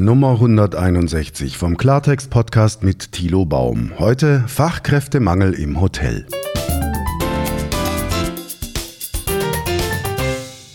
Nummer 0.00 0.30
161 0.34 1.58
vom 1.58 1.76
Klartext 1.76 2.30
Podcast 2.30 2.84
mit 2.84 3.10
Thilo 3.10 3.44
Baum. 3.44 3.90
Heute 3.98 4.44
Fachkräftemangel 4.46 5.54
im 5.54 5.80
Hotel. 5.80 6.24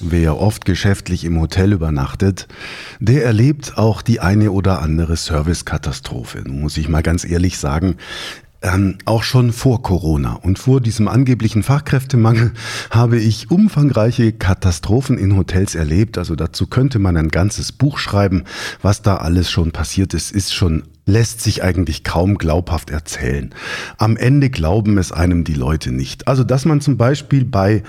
Wer 0.01 0.38
oft 0.38 0.65
geschäftlich 0.65 1.23
im 1.23 1.39
Hotel 1.39 1.71
übernachtet, 1.71 2.49
der 2.99 3.23
erlebt 3.23 3.78
auch 3.78 4.01
die 4.01 4.20
eine 4.20 4.51
oder 4.51 4.81
andere 4.81 5.15
Servicekatastrophe. 5.15 6.44
Nun 6.46 6.60
muss 6.60 6.76
ich 6.76 6.90
mal 6.90 7.01
ganz 7.01 7.24
ehrlich 7.24 7.58
sagen, 7.58 7.96
ähm, 8.64 8.98
auch 9.06 9.24
schon 9.24 9.52
vor 9.52 9.84
Corona 9.84 10.34
und 10.34 10.58
vor 10.58 10.82
diesem 10.82 11.08
angeblichen 11.08 11.63
Fachkräftemangel 11.63 12.54
habe 12.90 13.20
ich 13.20 13.52
umfangreiche 13.52 14.32
Katastrophen 14.32 15.18
in 15.18 15.36
Hotels 15.36 15.76
erlebt. 15.76 16.18
Also 16.18 16.36
dazu 16.36 16.68
könnte 16.68 16.98
man 16.98 17.18
ein 17.18 17.27
ganzes 17.27 17.72
Buch 17.73 17.98
schreiben. 17.98 18.45
Was 18.81 19.02
da 19.02 19.18
alles 19.18 19.52
schon 19.52 19.72
passiert 19.72 20.13
ist, 20.13 20.31
ist 20.31 20.54
schon 20.54 20.84
lässt 21.05 21.41
sich 21.41 21.63
eigentlich 21.63 22.05
kaum 22.05 22.38
glaubhaft 22.38 22.90
erzählen. 22.90 23.54
Am 23.98 24.16
Ende 24.16 24.49
glauben 24.49 24.98
es 24.98 25.12
einem 25.12 25.43
die 25.43 25.54
Leute 25.54 25.91
nicht. 25.91 26.30
Also, 26.30 26.45
dass 26.45 26.63
man 26.63 26.80
zum 26.80 26.95
Beispiel 26.95 27.43
bei 27.43 27.84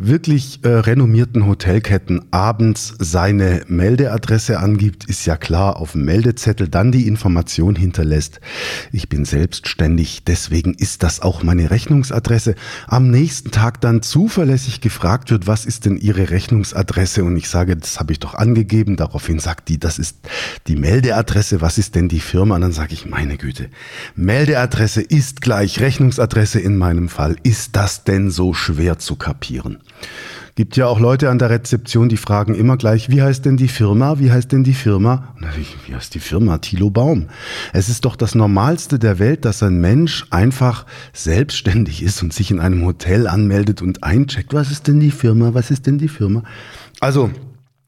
wirklich 0.00 0.60
äh, 0.62 0.68
renommierten 0.68 1.44
Hotelketten 1.44 2.22
abends 2.30 2.94
seine 3.00 3.62
Meldeadresse 3.66 4.60
angibt, 4.60 5.06
ist 5.06 5.26
ja 5.26 5.36
klar, 5.36 5.76
auf 5.76 5.92
dem 5.92 6.04
Meldezettel 6.04 6.68
dann 6.68 6.92
die 6.92 7.08
Information 7.08 7.74
hinterlässt. 7.74 8.40
Ich 8.92 9.08
bin 9.08 9.24
selbstständig, 9.24 10.22
deswegen 10.24 10.74
ist 10.74 11.02
das 11.02 11.20
auch 11.20 11.42
meine 11.42 11.72
Rechnungsadresse. 11.72 12.54
Am 12.86 13.10
nächsten 13.10 13.50
Tag 13.50 13.80
dann 13.80 14.00
zuverlässig 14.00 14.80
gefragt 14.80 15.32
wird, 15.32 15.48
was 15.48 15.64
ist 15.64 15.84
denn 15.84 15.96
Ihre 15.96 16.30
Rechnungsadresse? 16.30 17.24
Und 17.24 17.36
ich 17.36 17.48
sage, 17.48 17.76
das 17.76 17.98
habe 17.98 18.12
ich 18.12 18.20
doch 18.20 18.34
angegeben. 18.34 18.96
Daraufhin 18.96 19.40
sagt 19.40 19.68
die, 19.68 19.80
das 19.80 19.98
ist 19.98 20.18
die 20.68 20.76
Meldeadresse. 20.76 21.60
Was 21.60 21.76
ist 21.76 21.96
denn 21.96 22.08
die 22.08 22.20
Firma? 22.20 22.54
Und 22.54 22.60
dann 22.60 22.72
sage 22.72 22.94
ich, 22.94 23.06
meine 23.06 23.36
Güte, 23.36 23.68
Meldeadresse 24.14 25.02
ist 25.02 25.40
gleich 25.40 25.80
Rechnungsadresse 25.80 26.60
in 26.60 26.76
meinem 26.76 27.08
Fall. 27.08 27.34
Ist 27.42 27.74
das 27.74 28.04
denn 28.04 28.30
so 28.30 28.54
schwer 28.54 28.98
zu 29.00 29.16
kapieren? 29.16 29.78
Gibt 30.58 30.76
ja 30.76 30.88
auch 30.88 30.98
Leute 30.98 31.30
an 31.30 31.38
der 31.38 31.50
Rezeption, 31.50 32.08
die 32.08 32.16
fragen 32.16 32.56
immer 32.56 32.76
gleich, 32.76 33.10
wie 33.10 33.22
heißt 33.22 33.44
denn 33.44 33.56
die 33.56 33.68
Firma? 33.68 34.18
Wie 34.18 34.32
heißt 34.32 34.50
denn 34.50 34.64
die 34.64 34.74
Firma? 34.74 35.34
Wie 35.86 35.94
heißt 35.94 36.12
die 36.14 36.18
Firma? 36.18 36.58
Thilo 36.58 36.90
Baum. 36.90 37.28
Es 37.72 37.88
ist 37.88 38.04
doch 38.04 38.16
das 38.16 38.34
Normalste 38.34 38.98
der 38.98 39.20
Welt, 39.20 39.44
dass 39.44 39.62
ein 39.62 39.80
Mensch 39.80 40.26
einfach 40.30 40.84
selbstständig 41.12 42.02
ist 42.02 42.24
und 42.24 42.32
sich 42.32 42.50
in 42.50 42.58
einem 42.58 42.84
Hotel 42.84 43.28
anmeldet 43.28 43.82
und 43.82 44.02
eincheckt. 44.02 44.52
Was 44.52 44.72
ist 44.72 44.88
denn 44.88 44.98
die 44.98 45.12
Firma? 45.12 45.54
Was 45.54 45.70
ist 45.70 45.86
denn 45.86 45.98
die 45.98 46.08
Firma? 46.08 46.42
Also, 46.98 47.30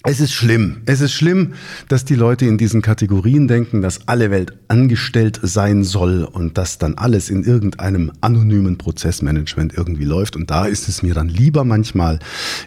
es 0.02 0.18
ist 0.18 0.32
schlimm. 0.32 0.78
Es 0.86 1.02
ist 1.02 1.12
schlimm, 1.12 1.52
dass 1.88 2.06
die 2.06 2.14
Leute 2.14 2.46
in 2.46 2.56
diesen 2.56 2.80
Kategorien 2.80 3.48
denken, 3.48 3.82
dass 3.82 4.08
alle 4.08 4.30
Welt 4.30 4.54
angestellt 4.68 5.38
sein 5.42 5.84
soll 5.84 6.24
und 6.24 6.56
dass 6.56 6.78
dann 6.78 6.94
alles 6.94 7.28
in 7.28 7.44
irgendeinem 7.44 8.10
anonymen 8.22 8.78
Prozessmanagement 8.78 9.74
irgendwie 9.76 10.04
läuft. 10.04 10.36
Und 10.36 10.50
da 10.50 10.64
ist 10.64 10.88
es 10.88 11.02
mir 11.02 11.12
dann 11.12 11.28
lieber 11.28 11.64
manchmal 11.64 12.18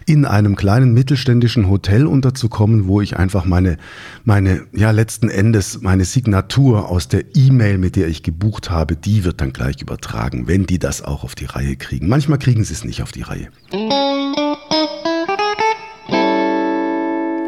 in 0.06 0.26
einem 0.26 0.54
kleinen 0.54 0.94
mittelständischen 0.94 1.68
Hotel 1.68 2.06
unterzukommen, 2.06 2.86
wo 2.86 3.00
ich 3.00 3.16
einfach 3.16 3.44
meine, 3.46 3.78
meine, 4.22 4.62
ja, 4.72 4.92
letzten 4.92 5.28
Endes 5.28 5.82
meine 5.82 6.04
Signatur 6.04 6.88
aus 6.88 7.08
der 7.08 7.24
E-Mail, 7.34 7.78
mit 7.78 7.96
der 7.96 8.06
ich 8.06 8.22
gebucht 8.22 8.70
habe, 8.70 8.94
die 8.94 9.24
wird 9.24 9.40
dann 9.40 9.52
gleich 9.52 9.82
übertragen, 9.82 10.46
wenn 10.46 10.66
die 10.66 10.78
das 10.78 11.02
auch 11.02 11.24
auf 11.24 11.34
die 11.34 11.46
Reihe 11.46 11.74
kriegen. 11.74 12.06
Manchmal 12.06 12.38
kriegen 12.38 12.62
sie 12.62 12.74
es 12.74 12.84
nicht 12.84 13.02
auf 13.02 13.10
die 13.10 13.22
Reihe. 13.22 13.48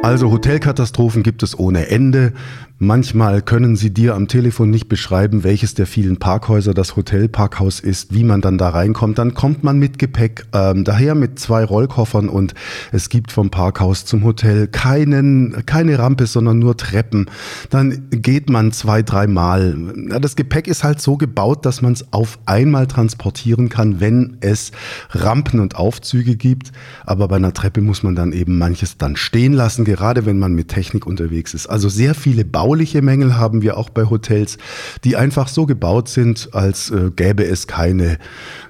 Also 0.07 0.31
Hotelkatastrophen 0.31 1.25
gibt 1.25 1.43
es 1.43 1.59
ohne 1.59 1.89
Ende. 1.89 2.33
Manchmal 2.78 3.41
können 3.41 3.74
sie 3.74 3.88
dir 3.91 4.14
am 4.14 4.28
Telefon 4.28 4.69
nicht 4.69 4.86
beschreiben, 4.86 5.44
welches 5.44 5.72
der 5.72 5.86
vielen 5.86 6.19
Parkhäuser 6.19 6.74
das 6.74 6.94
Hotelparkhaus 6.94 7.80
ist, 7.80 8.12
wie 8.12 8.22
man 8.22 8.42
dann 8.42 8.58
da 8.58 8.69
reinkommt. 8.69 9.16
Dann 9.16 9.32
kommt 9.32 9.64
man 9.64 9.78
mit 9.78 9.98
Gepäck 9.98 10.44
ähm, 10.52 10.84
daher 10.84 11.15
mit 11.15 11.38
zwei 11.38 11.65
Rollkoffern 11.65 12.28
und 12.28 12.53
es 12.92 13.09
gibt 13.09 13.32
vom 13.32 13.48
Parkhaus 13.48 14.04
zum 14.04 14.25
Hotel 14.25 14.66
keinen, 14.66 15.65
keine 15.65 15.98
Rampe, 15.98 16.26
sondern 16.26 16.59
nur 16.59 16.76
Treppen. 16.76 17.31
Dann 17.70 18.10
geht 18.10 18.50
man 18.50 18.72
zwei, 18.72 19.03
dreimal. 19.03 19.75
Das 20.20 20.36
Gepäck 20.36 20.69
ist 20.69 20.84
halt 20.84 21.00
so 21.00 21.16
gebaut, 21.16 21.65
dass 21.65 21.81
man 21.81 21.94
es 21.94 22.12
auf 22.12 22.38
einmal 22.44 22.86
transportieren 22.88 23.70
kann, 23.70 24.00
wenn 24.00 24.36
es 24.41 24.72
Rampen 25.12 25.60
und 25.60 25.76
Aufzüge 25.76 26.36
gibt. 26.36 26.72
Aber 27.06 27.26
bei 27.28 27.36
einer 27.36 27.54
Treppe 27.54 27.81
muss 27.81 28.03
man 28.03 28.15
dann 28.15 28.32
eben 28.32 28.59
manches 28.59 28.98
dann 28.98 29.16
stehen 29.16 29.54
lassen, 29.54 29.86
gerade 29.86 30.26
wenn 30.26 30.38
man 30.38 30.53
mit 30.53 30.69
Technik 30.69 31.06
unterwegs 31.06 31.54
ist. 31.54 31.69
Also 31.69 31.88
sehr 31.88 32.15
viele 32.15 32.44
Bau 32.44 32.66
bauliche 32.66 33.00
Mängel 33.00 33.37
haben 33.37 33.62
wir 33.62 33.77
auch 33.77 33.91
bei 33.91 34.06
Hotels, 34.10 34.59
die 35.04 35.15
einfach 35.15 35.47
so 35.47 35.66
gebaut 35.66 36.09
sind, 36.09 36.49
als 36.50 36.91
äh, 36.91 37.12
gäbe 37.15 37.44
es 37.44 37.69
keine 37.69 38.19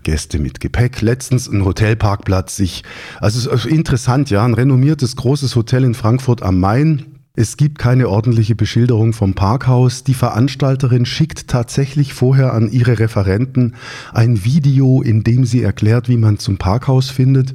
Gäste 0.02 0.38
mit 0.38 0.60
Gepäck. 0.60 1.00
Letztens 1.00 1.48
ein 1.48 1.64
Hotelparkplatz 1.64 2.56
sich, 2.56 2.84
also 3.20 3.50
interessant, 3.66 4.28
ja, 4.28 4.44
ein 4.44 4.52
renommiertes 4.52 5.16
großes 5.16 5.56
Hotel 5.56 5.82
in 5.82 5.94
Frankfurt 5.94 6.42
am 6.42 6.60
Main, 6.60 7.15
es 7.38 7.58
gibt 7.58 7.78
keine 7.78 8.08
ordentliche 8.08 8.54
Beschilderung 8.54 9.12
vom 9.12 9.34
Parkhaus. 9.34 10.04
Die 10.04 10.14
Veranstalterin 10.14 11.04
schickt 11.04 11.48
tatsächlich 11.48 12.14
vorher 12.14 12.54
an 12.54 12.72
ihre 12.72 12.98
Referenten 12.98 13.74
ein 14.14 14.42
Video, 14.46 15.02
in 15.02 15.22
dem 15.22 15.44
sie 15.44 15.62
erklärt, 15.62 16.08
wie 16.08 16.16
man 16.16 16.38
zum 16.38 16.56
Parkhaus 16.56 17.10
findet. 17.10 17.52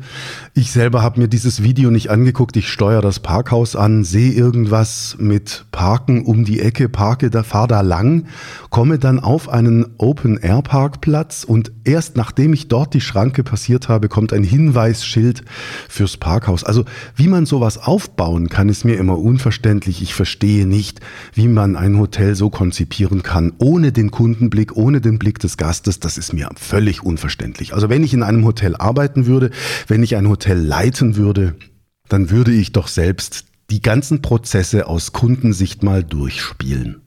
Ich 0.54 0.72
selber 0.72 1.02
habe 1.02 1.20
mir 1.20 1.28
dieses 1.28 1.64
Video 1.64 1.90
nicht 1.90 2.12
angeguckt. 2.12 2.56
Ich 2.58 2.70
steuere 2.70 3.02
das 3.02 3.22
Parkhaus 3.22 3.76
an, 3.76 4.04
sehe 4.04 4.32
irgendwas 4.32 5.16
mit 5.18 5.66
Parken 5.72 6.26
um 6.26 6.46
die 6.46 6.60
Ecke, 6.60 6.88
parke 6.88 7.32
da, 7.32 7.42
fahre 7.42 7.70
da 7.70 7.82
lang, 7.82 8.28
komme 8.70 9.00
dann 9.00 9.20
auf 9.20 9.50
einen 9.50 9.88
Open-Air-Parkplatz 9.98 11.44
und 11.44 11.72
erst 11.86 12.18
nachdem 12.18 12.54
ich 12.54 12.68
dort 12.68 12.94
die 12.94 13.02
Schranke 13.02 13.44
passiert 13.44 13.90
habe, 13.90 14.10
kommt 14.10 14.32
ein 14.32 14.44
Hinweisschild 14.44 15.44
fürs 15.90 16.18
Parkhaus. 16.18 16.64
Also 16.64 16.86
wie 17.16 17.28
man 17.28 17.48
sowas 17.48 17.80
aufbauen 17.80 18.48
kann, 18.48 18.70
ist 18.70 18.86
mir 18.86 18.98
immer 18.98 19.18
unverständlich 19.18 19.71
unverständlich. 19.72 20.02
Ich 20.02 20.14
verstehe 20.14 20.66
nicht, 20.66 21.00
wie 21.34 21.48
man 21.48 21.76
ein 21.78 21.98
Hotel 21.98 22.36
so 22.36 22.50
konzipieren 22.50 23.24
kann, 23.24 23.54
ohne 23.58 23.92
den 23.92 24.12
Kundenblick, 24.12 24.76
ohne 24.76 25.00
den 25.00 25.18
Blick 25.18 25.40
des 25.40 25.56
Gastes. 25.56 26.00
Das 26.00 26.18
ist 26.18 26.34
mir 26.34 26.50
völlig 26.58 27.04
unverständlich. 27.04 27.74
Also 27.74 27.90
wenn 27.90 28.04
ich 28.04 28.14
in 28.14 28.24
einem 28.24 28.44
Hotel 28.44 28.76
arbeiten 28.76 29.26
würde, 29.26 29.52
wenn 29.88 30.04
ich 30.04 30.16
ein 30.18 30.28
Hotel 30.28 30.58
leiten 30.58 31.16
würde, 31.16 31.56
dann 32.10 32.30
würde 32.30 32.52
ich 32.52 32.74
doch 32.74 32.90
selbst 32.90 33.46
die 33.70 33.82
ganzen 33.82 34.22
Prozesse 34.22 34.88
aus 34.88 35.14
Kundensicht 35.14 35.84
mal 35.84 36.04
durchspielen. 36.04 37.02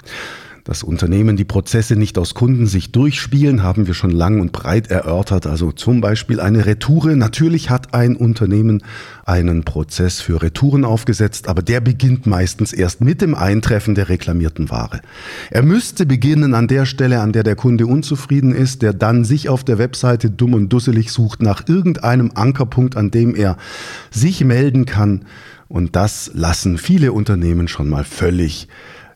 Dass 0.64 0.82
Unternehmen 0.82 1.36
die 1.36 1.44
Prozesse 1.44 1.94
nicht 1.94 2.16
aus 2.16 2.32
Kundensicht 2.32 2.96
durchspielen, 2.96 3.62
haben 3.62 3.86
wir 3.86 3.92
schon 3.92 4.10
lang 4.10 4.40
und 4.40 4.52
breit 4.52 4.90
erörtert. 4.90 5.46
Also 5.46 5.72
zum 5.72 6.00
Beispiel 6.00 6.40
eine 6.40 6.64
Retoure. 6.64 7.16
Natürlich 7.16 7.68
hat 7.68 7.92
ein 7.92 8.16
Unternehmen 8.16 8.82
einen 9.26 9.64
Prozess 9.64 10.22
für 10.22 10.40
Retouren 10.40 10.86
aufgesetzt, 10.86 11.48
aber 11.48 11.60
der 11.60 11.82
beginnt 11.82 12.26
meistens 12.26 12.72
erst 12.72 13.02
mit 13.02 13.20
dem 13.20 13.34
Eintreffen 13.34 13.94
der 13.94 14.08
reklamierten 14.08 14.70
Ware. 14.70 15.02
Er 15.50 15.62
müsste 15.62 16.06
beginnen 16.06 16.54
an 16.54 16.66
der 16.66 16.86
Stelle, 16.86 17.20
an 17.20 17.32
der 17.32 17.42
der 17.42 17.56
Kunde 17.56 17.86
unzufrieden 17.86 18.54
ist, 18.54 18.80
der 18.80 18.94
dann 18.94 19.26
sich 19.26 19.50
auf 19.50 19.64
der 19.64 19.76
Webseite 19.76 20.30
dumm 20.30 20.54
und 20.54 20.70
dusselig 20.70 21.12
sucht 21.12 21.42
nach 21.42 21.68
irgendeinem 21.68 22.30
Ankerpunkt, 22.34 22.96
an 22.96 23.10
dem 23.10 23.34
er 23.34 23.58
sich 24.10 24.42
melden 24.42 24.86
kann. 24.86 25.26
Und 25.68 25.94
das 25.94 26.30
lassen 26.32 26.78
viele 26.78 27.12
Unternehmen 27.12 27.68
schon 27.68 27.90
mal 27.90 28.04
völlig 28.04 28.68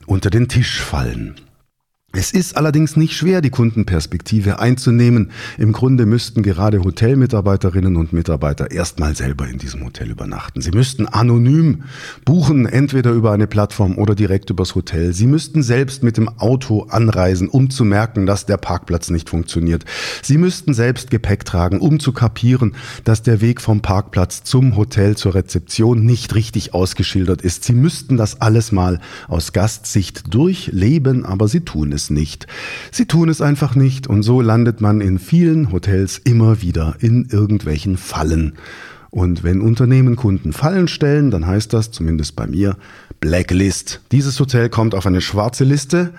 unter 0.09 0.31
den 0.31 0.49
Tisch 0.49 0.81
fallen. 0.81 1.35
Es 2.21 2.33
ist 2.33 2.56
allerdings 2.56 2.97
nicht 2.97 3.15
schwer, 3.15 3.41
die 3.41 3.51
Kundenperspektive 3.51 4.59
einzunehmen. 4.59 5.31
Im 5.56 5.71
Grunde 5.71 6.05
müssten 6.05 6.43
gerade 6.43 6.83
Hotelmitarbeiterinnen 6.83 7.95
und 7.95 8.12
Mitarbeiter 8.12 8.73
erstmal 8.73 9.15
selber 9.15 9.47
in 9.47 9.59
diesem 9.59 9.84
Hotel 9.84 10.11
übernachten. 10.11 10.61
Sie 10.61 10.73
müssten 10.73 11.06
anonym 11.06 11.84
buchen, 12.25 12.67
entweder 12.67 13.12
über 13.12 13.31
eine 13.31 13.47
Plattform 13.47 13.99
oder 13.99 14.17
direkt 14.17 14.51
übers 14.51 14.75
Hotel. 14.75 15.12
Sie 15.15 15.29
müssten 15.29 15.62
selbst 15.62 16.03
mit 16.03 16.17
dem 16.17 16.29
Auto 16.41 16.88
anreisen, 16.88 17.49
um 17.49 17.70
zu 17.70 17.85
merken, 17.85 18.26
dass 18.26 18.47
der 18.47 18.56
Parkplatz 18.56 19.11
nicht 19.11 19.31
funktioniert. 19.31 19.85
Sie 20.20 20.38
müssten 20.38 20.75
selbst 20.75 21.12
Gepäck 21.12 21.44
tragen, 21.44 21.79
um 21.79 22.00
zu 22.00 22.11
kapieren, 22.11 22.75
dass 23.05 23.23
der 23.23 23.41
Weg 23.41 23.61
vom 23.61 23.81
Parkplatz 23.81 24.43
zum 24.43 24.75
Hotel 24.75 25.17
zur 25.17 25.37
Rezeption 25.37 26.05
nicht 26.05 26.35
richtig 26.35 26.75
ausgeschildert 26.75 27.43
ist. 27.43 27.62
Sie 27.62 27.75
müssten 27.75 28.17
das 28.17 28.41
alles 28.41 28.73
mal 28.73 28.99
aus 29.29 29.53
Gastsicht 29.53 30.35
durchleben, 30.35 31.25
aber 31.25 31.47
sie 31.47 31.61
tun 31.61 31.93
es 31.93 32.07
nicht. 32.10 32.46
Sie 32.90 33.06
tun 33.06 33.28
es 33.28 33.40
einfach 33.40 33.75
nicht 33.75 34.06
und 34.06 34.22
so 34.22 34.40
landet 34.40 34.81
man 34.81 35.00
in 35.00 35.19
vielen 35.19 35.72
Hotels 35.72 36.19
immer 36.19 36.62
wieder 36.62 36.96
in 37.00 37.28
irgendwelchen 37.31 37.96
Fallen. 37.96 38.55
Und 39.10 39.43
wenn 39.43 39.60
Unternehmen 39.60 40.16
Kunden 40.16 40.52
Fallen 40.52 40.88
stellen, 40.88 41.31
dann 41.31 41.46
heißt 41.46 41.72
das, 41.72 41.90
zumindest 41.90 42.37
bei 42.37 42.46
mir, 42.46 42.76
Blacklist. 43.20 44.00
Dieses 44.12 44.38
Hotel 44.38 44.69
kommt 44.69 44.94
auf 44.94 45.06
eine 45.06 45.20
schwarze 45.20 45.64
Liste. 45.64 46.12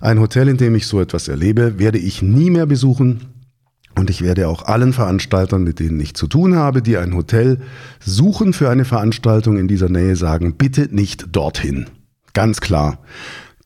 Ein 0.00 0.20
Hotel, 0.20 0.48
in 0.48 0.56
dem 0.56 0.74
ich 0.74 0.86
so 0.86 1.00
etwas 1.00 1.28
erlebe, 1.28 1.78
werde 1.78 1.98
ich 1.98 2.22
nie 2.22 2.50
mehr 2.50 2.66
besuchen. 2.66 3.26
Und 3.96 4.08
ich 4.08 4.22
werde 4.22 4.48
auch 4.48 4.62
allen 4.62 4.92
Veranstaltern, 4.92 5.64
mit 5.64 5.78
denen 5.78 6.00
ich 6.00 6.14
zu 6.14 6.26
tun 6.26 6.54
habe, 6.54 6.80
die 6.80 6.96
ein 6.96 7.14
Hotel 7.14 7.58
suchen 7.98 8.52
für 8.52 8.70
eine 8.70 8.84
Veranstaltung 8.84 9.58
in 9.58 9.68
dieser 9.68 9.88
Nähe, 9.88 10.16
sagen, 10.16 10.54
bitte 10.56 10.88
nicht 10.90 11.26
dorthin. 11.32 11.86
Ganz 12.32 12.60
klar. 12.60 12.98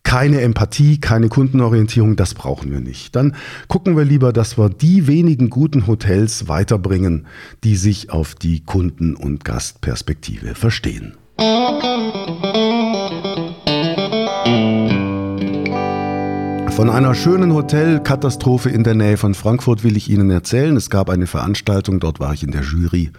Keine 0.05 0.43
Empathie, 0.43 1.01
keine 1.01 1.29
Kundenorientierung, 1.29 2.15
das 2.15 2.35
brauchen 2.35 2.71
wir 2.71 2.81
nicht. 2.81 3.17
Dann 3.17 3.35
gucken 3.67 3.97
wir 3.97 4.05
lieber, 4.05 4.33
dass 4.33 4.57
wir 4.57 4.69
die 4.69 5.09
wenigen 5.09 5.51
guten 5.51 5.87
Hotels 5.87 6.47
weiterbringen, 6.47 7.27
die 7.65 7.75
sich 7.75 8.11
auf 8.11 8.35
die 8.35 8.61
Kunden- 8.61 9.17
und 9.17 9.45
Gastperspektive 9.45 10.55
verstehen. 10.55 11.15
Von 16.71 16.91
einer 16.91 17.15
schönen 17.15 17.55
Hotelkatastrophe 17.55 18.69
in 18.69 18.85
der 18.85 18.95
Nähe 18.95 19.17
von 19.17 19.35
Frankfurt 19.35 19.85
will 19.85 19.97
ich 19.97 20.11
Ihnen 20.11 20.31
erzählen. 20.31 20.77
Es 20.77 20.91
gab 20.91 21.09
eine 21.09 21.27
Veranstaltung, 21.27 21.99
dort 21.99 22.21
war 22.21 22.35
ich 22.35 22.43
in 22.43 22.51
der 22.51 22.63
Jury. 22.63 23.11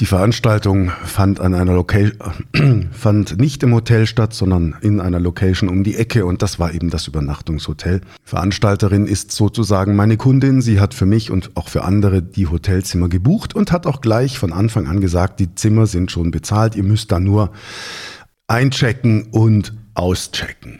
Die 0.00 0.06
Veranstaltung 0.06 0.90
fand 1.04 1.40
an 1.40 1.54
einer 1.54 1.74
Location, 1.74 2.16
fand 2.90 3.38
nicht 3.38 3.62
im 3.62 3.74
Hotel 3.74 4.06
statt, 4.06 4.32
sondern 4.32 4.74
in 4.80 4.98
einer 4.98 5.20
Location 5.20 5.68
um 5.68 5.84
die 5.84 5.94
Ecke 5.94 6.24
und 6.24 6.40
das 6.40 6.58
war 6.58 6.72
eben 6.72 6.88
das 6.88 7.06
Übernachtungshotel. 7.06 8.00
Veranstalterin 8.24 9.06
ist 9.06 9.30
sozusagen 9.30 9.94
meine 9.96 10.16
Kundin. 10.16 10.62
Sie 10.62 10.80
hat 10.80 10.94
für 10.94 11.04
mich 11.04 11.30
und 11.30 11.54
auch 11.54 11.68
für 11.68 11.84
andere 11.84 12.22
die 12.22 12.46
Hotelzimmer 12.46 13.10
gebucht 13.10 13.54
und 13.54 13.72
hat 13.72 13.86
auch 13.86 14.00
gleich 14.00 14.38
von 14.38 14.54
Anfang 14.54 14.86
an 14.86 15.02
gesagt, 15.02 15.38
die 15.38 15.54
Zimmer 15.54 15.86
sind 15.86 16.10
schon 16.10 16.30
bezahlt. 16.30 16.76
Ihr 16.76 16.84
müsst 16.84 17.12
da 17.12 17.20
nur 17.20 17.52
einchecken 18.48 19.24
und 19.32 19.74
auschecken. 19.92 20.78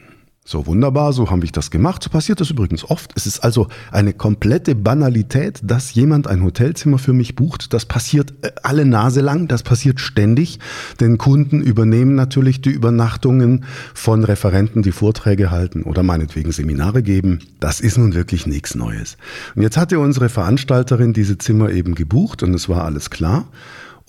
So 0.50 0.66
wunderbar, 0.66 1.12
so 1.12 1.30
haben 1.30 1.42
wir 1.42 1.50
das 1.52 1.70
gemacht. 1.70 2.02
So 2.02 2.10
passiert 2.10 2.40
das 2.40 2.50
übrigens 2.50 2.82
oft. 2.82 3.12
Es 3.14 3.24
ist 3.24 3.44
also 3.44 3.68
eine 3.92 4.12
komplette 4.12 4.74
Banalität, 4.74 5.60
dass 5.62 5.94
jemand 5.94 6.26
ein 6.26 6.42
Hotelzimmer 6.42 6.98
für 6.98 7.12
mich 7.12 7.36
bucht. 7.36 7.72
Das 7.72 7.86
passiert 7.86 8.34
äh, 8.42 8.50
alle 8.64 8.84
Nase 8.84 9.20
lang, 9.20 9.46
das 9.46 9.62
passiert 9.62 10.00
ständig. 10.00 10.58
Denn 10.98 11.18
Kunden 11.18 11.60
übernehmen 11.60 12.16
natürlich 12.16 12.60
die 12.60 12.70
Übernachtungen 12.70 13.64
von 13.94 14.24
Referenten, 14.24 14.82
die 14.82 14.90
Vorträge 14.90 15.52
halten 15.52 15.84
oder 15.84 16.02
meinetwegen 16.02 16.50
Seminare 16.50 17.04
geben. 17.04 17.38
Das 17.60 17.80
ist 17.80 17.96
nun 17.96 18.14
wirklich 18.14 18.48
nichts 18.48 18.74
Neues. 18.74 19.18
Und 19.54 19.62
jetzt 19.62 19.76
hatte 19.76 20.00
unsere 20.00 20.28
Veranstalterin 20.28 21.12
diese 21.12 21.38
Zimmer 21.38 21.70
eben 21.70 21.94
gebucht 21.94 22.42
und 22.42 22.54
es 22.54 22.68
war 22.68 22.84
alles 22.84 23.10
klar. 23.10 23.46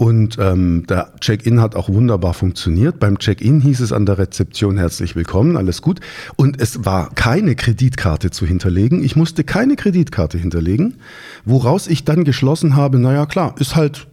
Und 0.02 0.40
ähm, 0.40 0.88
der 0.90 1.14
Check-in 1.20 1.62
hat 1.62 1.76
auch 1.76 1.88
wunderbar 1.88 2.34
funktioniert. 2.34 3.00
Beim 3.00 3.20
Check-in 3.20 3.62
hieß 3.62 3.82
es 3.82 3.94
an 3.94 4.08
der 4.08 4.18
Rezeption 4.18 4.80
herzlich 4.80 5.16
willkommen, 5.16 5.56
alles 5.56 5.84
gut. 5.84 6.00
Und 6.38 6.60
es 6.60 6.84
war 6.86 7.14
keine 7.14 7.54
Kreditkarte 7.54 8.32
zu 8.32 8.48
hinterlegen. 8.48 9.04
Ich 9.04 9.16
musste 9.16 9.44
keine 9.44 9.76
Kreditkarte 9.76 10.40
hinterlegen, 10.40 10.96
woraus 11.46 11.86
ich 11.86 12.04
dann 12.04 12.24
geschlossen 12.24 12.76
habe, 12.76 12.98
naja 12.98 13.28
klar, 13.28 13.54
ist 13.60 13.76
halt 13.76 14.08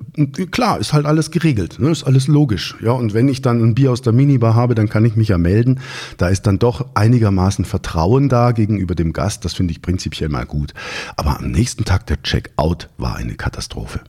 klar, 0.51 0.79
ist 0.79 0.93
halt 0.93 1.07
alles 1.07 1.31
geregelt, 1.31 1.79
ne, 1.79 1.89
ist 1.89 2.05
alles 2.05 2.29
logisch. 2.29 2.77
Ja, 2.83 2.93
und 2.93 3.15
wenn 3.15 3.27
ich 3.27 3.41
dann 3.41 3.63
ein 3.63 3.75
Bier 3.75 3.91
aus 3.91 4.03
der 4.03 4.13
Minibar 4.13 4.55
habe, 4.55 4.75
dann 4.75 4.91
kann 4.91 5.07
ich 5.07 5.17
mich 5.17 5.29
ja 5.29 5.39
melden. 5.39 5.81
Da 6.19 6.29
ist 6.29 6.43
dann 6.43 6.59
doch 6.59 6.85
einigermaßen 6.97 7.65
Vertrauen 7.65 8.29
da 8.29 8.53
gegenüber 8.53 8.95
dem 8.95 9.15
Gast. 9.15 9.47
Das 9.47 9.55
finde 9.55 9.73
ich 9.73 9.81
prinzipiell 9.81 10.29
mal 10.29 10.45
gut. 10.45 10.75
Aber 11.17 11.39
am 11.39 11.51
nächsten 11.51 11.87
Tag 11.87 12.07
der 12.09 12.23
Check-out 12.23 12.91
war 12.99 13.17
eine 13.17 13.37
Katastrophe. 13.37 14.01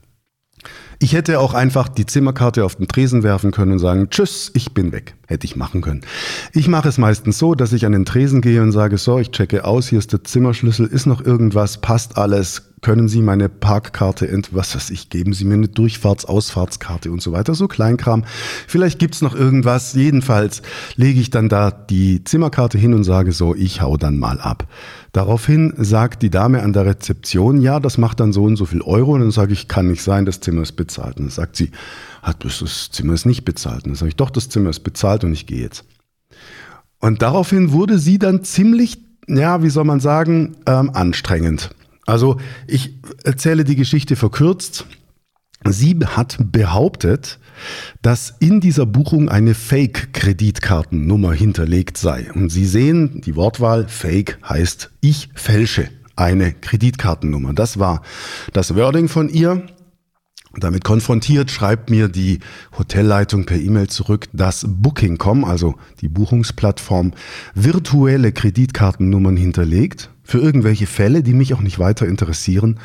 Ich 0.98 1.14
hätte 1.14 1.40
auch 1.40 1.54
einfach 1.54 1.88
die 1.88 2.04
Zimmerkarte 2.04 2.64
auf 2.64 2.76
den 2.76 2.86
Tresen 2.86 3.22
werfen 3.22 3.52
können 3.52 3.72
und 3.72 3.78
sagen, 3.78 4.10
tschüss, 4.10 4.50
ich 4.54 4.74
bin 4.74 4.92
weg. 4.92 5.14
Hätte 5.26 5.46
ich 5.46 5.56
machen 5.56 5.80
können. 5.80 6.02
Ich 6.52 6.68
mache 6.68 6.88
es 6.88 6.98
meistens 6.98 7.38
so, 7.38 7.54
dass 7.54 7.72
ich 7.72 7.86
an 7.86 7.92
den 7.92 8.04
Tresen 8.04 8.42
gehe 8.42 8.62
und 8.62 8.72
sage, 8.72 8.98
so, 8.98 9.18
ich 9.18 9.30
checke 9.30 9.64
aus, 9.64 9.88
hier 9.88 9.98
ist 9.98 10.12
der 10.12 10.24
Zimmerschlüssel, 10.24 10.86
ist 10.86 11.06
noch 11.06 11.24
irgendwas, 11.24 11.80
passt 11.80 12.18
alles, 12.18 12.69
können 12.80 13.08
Sie 13.08 13.20
meine 13.20 13.48
Parkkarte, 13.48 14.28
ent 14.28 14.54
was 14.54 14.74
weiß 14.74 14.90
ich, 14.90 15.10
geben 15.10 15.32
Sie 15.32 15.44
mir 15.44 15.54
eine 15.54 15.66
Durchfahrts-, 15.66 16.24
Ausfahrtskarte 16.24 17.10
und 17.10 17.20
so 17.20 17.32
weiter, 17.32 17.54
so 17.54 17.68
Kleinkram. 17.68 18.24
Vielleicht 18.66 18.98
gibt's 18.98 19.20
noch 19.20 19.34
irgendwas. 19.34 19.94
Jedenfalls 19.94 20.62
lege 20.96 21.20
ich 21.20 21.30
dann 21.30 21.48
da 21.48 21.70
die 21.70 22.24
Zimmerkarte 22.24 22.78
hin 22.78 22.94
und 22.94 23.04
sage 23.04 23.32
so, 23.32 23.54
ich 23.54 23.82
hau 23.82 23.96
dann 23.96 24.18
mal 24.18 24.40
ab. 24.40 24.66
Daraufhin 25.12 25.74
sagt 25.76 26.22
die 26.22 26.30
Dame 26.30 26.62
an 26.62 26.72
der 26.72 26.86
Rezeption, 26.86 27.60
ja, 27.60 27.80
das 27.80 27.98
macht 27.98 28.20
dann 28.20 28.32
so 28.32 28.44
und 28.44 28.56
so 28.56 28.64
viel 28.64 28.82
Euro. 28.82 29.12
Und 29.12 29.20
dann 29.20 29.30
sage 29.30 29.52
ich, 29.52 29.68
kann 29.68 29.88
nicht 29.88 30.02
sein, 30.02 30.24
das 30.24 30.40
Zimmer 30.40 30.62
ist 30.62 30.72
bezahlt. 30.72 31.18
Und 31.18 31.24
dann 31.24 31.30
sagt 31.30 31.56
sie, 31.56 31.70
hat 32.22 32.44
das 32.44 32.90
Zimmer 32.90 33.14
ist 33.14 33.26
nicht 33.26 33.44
bezahlt. 33.44 33.84
Und 33.84 33.90
dann 33.90 33.96
sage 33.96 34.10
ich, 34.10 34.16
doch, 34.16 34.30
das 34.30 34.48
Zimmer 34.48 34.70
ist 34.70 34.80
bezahlt 34.80 35.24
und 35.24 35.32
ich 35.32 35.46
gehe 35.46 35.60
jetzt. 35.60 35.84
Und 36.98 37.22
daraufhin 37.22 37.72
wurde 37.72 37.98
sie 37.98 38.18
dann 38.18 38.44
ziemlich, 38.44 38.98
ja, 39.26 39.62
wie 39.62 39.70
soll 39.70 39.84
man 39.84 40.00
sagen, 40.00 40.56
ähm, 40.66 40.90
anstrengend. 40.94 41.70
Also 42.10 42.38
ich 42.66 42.98
erzähle 43.24 43.64
die 43.64 43.76
Geschichte 43.76 44.16
verkürzt. 44.16 44.86
Sie 45.68 45.96
hat 46.04 46.38
behauptet, 46.40 47.38
dass 48.02 48.34
in 48.40 48.60
dieser 48.60 48.86
Buchung 48.86 49.28
eine 49.28 49.54
Fake-Kreditkartennummer 49.54 51.32
hinterlegt 51.32 51.98
sei. 51.98 52.32
Und 52.32 52.48
Sie 52.48 52.64
sehen, 52.64 53.20
die 53.20 53.36
Wortwahl 53.36 53.86
Fake 53.88 54.38
heißt 54.48 54.90
ich 55.00 55.28
fälsche 55.34 55.88
eine 56.16 56.52
Kreditkartennummer. 56.52 57.52
Das 57.52 57.78
war 57.78 58.02
das 58.52 58.74
Wording 58.74 59.08
von 59.08 59.28
ihr. 59.28 59.62
Damit 60.56 60.82
konfrontiert 60.82 61.50
schreibt 61.50 61.90
mir 61.90 62.08
die 62.08 62.40
Hotelleitung 62.76 63.46
per 63.46 63.58
E-Mail 63.58 63.86
zurück, 63.86 64.26
dass 64.32 64.66
Booking.com, 64.68 65.44
also 65.44 65.76
die 66.00 66.08
Buchungsplattform, 66.08 67.12
virtuelle 67.54 68.32
Kreditkartennummern 68.32 69.36
hinterlegt 69.36 70.10
für 70.24 70.38
irgendwelche 70.38 70.86
Fälle, 70.86 71.22
die 71.22 71.34
mich 71.34 71.54
auch 71.54 71.60
nicht 71.60 71.78
weiter 71.78 72.06
interessieren. 72.06 72.80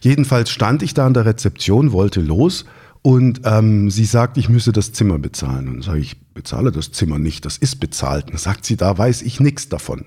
Jedenfalls 0.00 0.50
stand 0.50 0.82
ich 0.82 0.94
da 0.94 1.06
an 1.06 1.14
der 1.14 1.26
Rezeption, 1.26 1.92
wollte 1.92 2.22
los 2.22 2.64
und 3.02 3.42
ähm, 3.44 3.90
sie 3.90 4.04
sagt, 4.06 4.38
ich 4.38 4.48
müsse 4.48 4.72
das 4.72 4.92
Zimmer 4.92 5.18
bezahlen. 5.18 5.68
Und 5.68 5.74
dann 5.74 5.82
sage 5.82 6.00
ich, 6.00 6.20
bezahle 6.32 6.72
das 6.72 6.92
Zimmer 6.92 7.18
nicht, 7.18 7.44
das 7.44 7.58
ist 7.58 7.80
bezahlt. 7.80 8.26
Und 8.26 8.32
dann 8.32 8.38
sagt 8.38 8.64
sie, 8.64 8.76
da 8.76 8.96
weiß 8.96 9.22
ich 9.22 9.40
nichts 9.40 9.68
davon. 9.68 10.06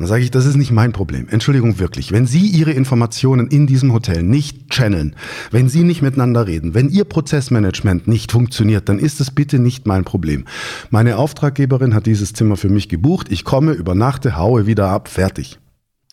Dann 0.00 0.08
sage 0.08 0.24
ich, 0.24 0.30
das 0.30 0.46
ist 0.46 0.56
nicht 0.56 0.70
mein 0.70 0.92
Problem. 0.92 1.28
Entschuldigung 1.28 1.78
wirklich. 1.78 2.10
Wenn 2.10 2.24
Sie 2.24 2.46
Ihre 2.46 2.72
Informationen 2.72 3.48
in 3.48 3.66
diesem 3.66 3.92
Hotel 3.92 4.22
nicht 4.22 4.70
channeln, 4.70 5.14
wenn 5.50 5.68
Sie 5.68 5.84
nicht 5.84 6.00
miteinander 6.00 6.46
reden, 6.46 6.72
wenn 6.72 6.88
Ihr 6.88 7.04
Prozessmanagement 7.04 8.08
nicht 8.08 8.32
funktioniert, 8.32 8.88
dann 8.88 8.98
ist 8.98 9.20
es 9.20 9.30
bitte 9.30 9.58
nicht 9.58 9.86
mein 9.86 10.04
Problem. 10.04 10.46
Meine 10.88 11.18
Auftraggeberin 11.18 11.94
hat 11.94 12.06
dieses 12.06 12.32
Zimmer 12.32 12.56
für 12.56 12.70
mich 12.70 12.88
gebucht. 12.88 13.26
Ich 13.30 13.44
komme, 13.44 13.72
übernachte, 13.72 14.38
haue 14.38 14.64
wieder 14.64 14.88
ab, 14.88 15.06
fertig. 15.06 15.59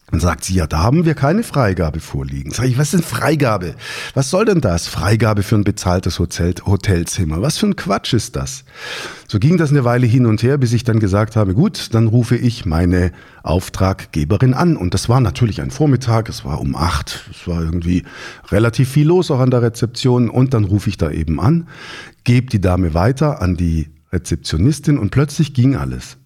Dann 0.10 0.22
sagt 0.22 0.46
sie, 0.46 0.54
ja, 0.54 0.68
da 0.68 0.80
haben 0.80 1.04
wir 1.04 1.16
keine 1.16 1.44
Freigabe 1.44 2.00
vorliegen. 2.00 2.52
Sag 2.52 2.66
ich, 2.66 2.78
was 2.78 2.94
ist 2.94 3.02
denn 3.02 3.04
Freigabe? 3.04 3.76
Was 4.14 4.30
soll 4.30 4.46
denn 4.46 4.62
das? 4.62 4.88
Freigabe 4.88 5.44
für 5.44 5.56
ein 5.56 5.66
bezahltes 5.66 6.18
Hotel, 6.18 6.56
Hotelzimmer. 6.66 7.42
Was 7.42 7.58
für 7.58 7.66
ein 7.66 7.76
Quatsch 7.76 8.14
ist 8.14 8.38
das? 8.38 8.64
So 9.28 9.38
ging 9.38 9.58
das 9.58 9.72
eine 9.72 9.84
Weile 9.84 10.08
hin 10.08 10.26
und 10.26 10.42
her, 10.44 10.58
bis 10.58 10.72
ich 10.72 10.86
dann 10.86 11.02
gesagt 11.02 11.36
habe, 11.36 11.54
gut, 11.54 11.94
dann 11.94 12.08
rufe 12.08 12.38
ich 12.38 12.66
meine 12.66 13.12
Auftraggeberin 13.44 14.54
an. 14.54 14.78
Und 14.78 14.94
das 14.94 15.10
war 15.10 15.20
natürlich 15.20 15.62
ein 15.62 15.72
Vormittag, 15.72 16.30
es 16.30 16.46
war 16.46 16.62
um 16.62 16.78
acht, 16.78 17.30
es 17.30 17.46
war 17.46 17.62
irgendwie 17.62 18.04
relativ 18.48 18.90
viel 18.90 19.08
los 19.08 19.30
auch 19.30 19.42
an 19.42 19.52
der 19.52 19.62
Rezeption. 19.62 20.30
Und 20.30 20.54
dann 20.54 20.64
rufe 20.64 20.90
ich 20.90 20.96
da 20.96 21.12
eben 21.12 21.42
an, 21.42 21.68
gebe 22.24 22.48
die 22.48 22.62
Dame 22.62 22.94
weiter 22.94 23.42
an 23.42 23.58
die 23.58 23.90
Rezeptionistin 24.14 24.98
und 24.98 25.12
plötzlich 25.12 25.54
ging 25.54 25.76
alles. 25.76 26.18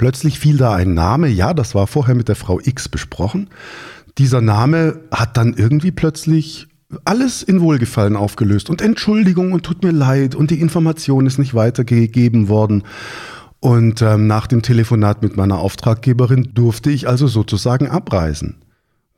Plötzlich 0.00 0.38
fiel 0.38 0.56
da 0.56 0.72
ein 0.72 0.94
Name, 0.94 1.28
ja, 1.28 1.52
das 1.52 1.74
war 1.74 1.86
vorher 1.86 2.14
mit 2.14 2.28
der 2.28 2.34
Frau 2.34 2.58
X 2.58 2.88
besprochen. 2.88 3.50
Dieser 4.16 4.40
Name 4.40 4.98
hat 5.10 5.36
dann 5.36 5.52
irgendwie 5.52 5.90
plötzlich 5.90 6.68
alles 7.04 7.42
in 7.42 7.60
Wohlgefallen 7.60 8.16
aufgelöst 8.16 8.70
und 8.70 8.80
Entschuldigung 8.80 9.52
und 9.52 9.62
tut 9.62 9.84
mir 9.84 9.90
leid 9.90 10.34
und 10.34 10.50
die 10.50 10.62
Information 10.62 11.26
ist 11.26 11.36
nicht 11.36 11.52
weitergegeben 11.52 12.48
worden. 12.48 12.84
Und 13.58 14.00
ähm, 14.00 14.26
nach 14.26 14.46
dem 14.46 14.62
Telefonat 14.62 15.20
mit 15.20 15.36
meiner 15.36 15.58
Auftraggeberin 15.58 16.52
durfte 16.54 16.90
ich 16.90 17.06
also 17.06 17.26
sozusagen 17.26 17.86
abreisen. 17.86 18.56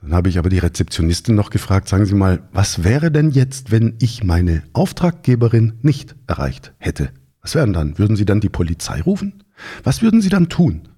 Dann 0.00 0.12
habe 0.12 0.30
ich 0.30 0.36
aber 0.36 0.48
die 0.48 0.58
Rezeptionistin 0.58 1.36
noch 1.36 1.50
gefragt, 1.50 1.88
sagen 1.88 2.06
Sie 2.06 2.16
mal, 2.16 2.42
was 2.52 2.82
wäre 2.82 3.12
denn 3.12 3.30
jetzt, 3.30 3.70
wenn 3.70 3.94
ich 4.00 4.24
meine 4.24 4.64
Auftraggeberin 4.72 5.74
nicht 5.82 6.16
erreicht 6.26 6.72
hätte? 6.78 7.10
Was 7.40 7.54
wären 7.54 7.72
dann? 7.72 7.98
Würden 7.98 8.16
Sie 8.16 8.24
dann 8.24 8.40
die 8.40 8.48
Polizei 8.48 9.00
rufen? 9.00 9.44
Was 9.83 10.02
würden 10.02 10.21
Sie 10.21 10.28
dann 10.28 10.49
tun? 10.49 10.88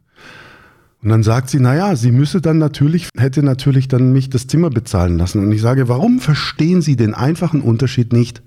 Und 1.04 1.10
dann 1.10 1.22
sagt 1.22 1.50
sie, 1.50 1.60
naja, 1.60 1.96
sie 1.96 2.10
müsse 2.10 2.40
dann 2.40 2.56
natürlich, 2.56 3.10
hätte 3.14 3.42
natürlich 3.42 3.88
dann 3.88 4.14
mich 4.14 4.30
das 4.30 4.46
Zimmer 4.46 4.70
bezahlen 4.70 5.18
lassen. 5.18 5.38
Und 5.44 5.52
ich 5.52 5.60
sage, 5.60 5.86
warum 5.86 6.18
verstehen 6.18 6.80
Sie 6.80 6.96
den 6.96 7.12
einfachen 7.12 7.60
Unterschied 7.60 8.14
nicht 8.14 8.42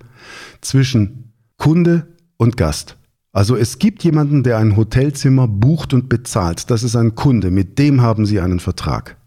zwischen 0.60 1.34
Kunde 1.58 2.08
und 2.36 2.58
Gast? 2.58 2.98
Also 3.32 3.56
es 3.56 3.78
gibt 3.78 4.04
jemanden, 4.04 4.42
der 4.42 4.58
ein 4.58 4.76
Hotelzimmer 4.76 5.48
bucht 5.48 5.94
und 5.94 6.10
bezahlt. 6.10 6.72
Das 6.72 6.82
ist 6.82 6.96
ein 6.96 7.14
Kunde, 7.14 7.52
mit 7.52 7.78
dem 7.78 8.02
haben 8.02 8.26
Sie 8.26 8.40
einen 8.40 8.60
Vertrag. 8.60 9.18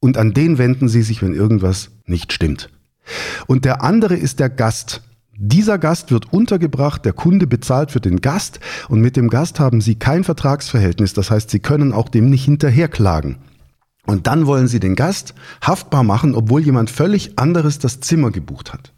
Und 0.00 0.18
an 0.18 0.34
den 0.34 0.58
wenden 0.58 0.88
Sie 0.88 1.02
sich, 1.02 1.22
wenn 1.22 1.34
irgendwas 1.34 1.92
nicht 2.06 2.32
stimmt. 2.32 2.68
Und 3.46 3.64
der 3.64 3.84
andere 3.84 4.16
ist 4.16 4.40
der 4.40 4.50
Gast. 4.50 5.02
Dieser 5.38 5.78
Gast 5.78 6.10
wird 6.10 6.32
untergebracht, 6.32 7.04
der 7.06 7.14
Kunde 7.14 7.46
bezahlt 7.46 7.90
für 7.90 8.00
den 8.00 8.20
Gast 8.20 8.60
und 8.88 9.00
mit 9.00 9.16
dem 9.16 9.30
Gast 9.30 9.60
haben 9.60 9.80
Sie 9.80 9.94
kein 9.94 10.24
Vertragsverhältnis. 10.24 11.14
Das 11.14 11.30
heißt, 11.30 11.48
Sie 11.50 11.60
können 11.60 11.92
auch 11.92 12.10
dem 12.10 12.28
nicht 12.28 12.44
hinterherklagen. 12.44 13.38
Und 14.06 14.26
dann 14.26 14.46
wollen 14.46 14.68
Sie 14.68 14.78
den 14.78 14.94
Gast 14.94 15.34
haftbar 15.62 16.02
machen, 16.02 16.34
obwohl 16.34 16.60
jemand 16.60 16.90
völlig 16.90 17.38
anderes 17.38 17.78
das 17.78 18.00
Zimmer 18.00 18.30
gebucht 18.30 18.74
hat. 18.74 18.92